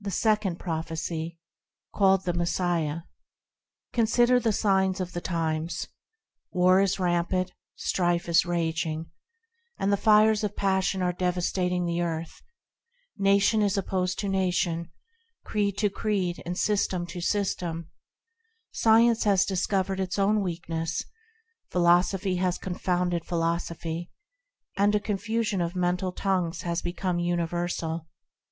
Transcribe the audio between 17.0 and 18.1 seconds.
to system: